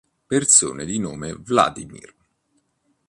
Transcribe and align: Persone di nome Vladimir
Persone 0.25 0.85
di 0.85 0.97
nome 0.97 1.35
Vladimir 1.35 2.11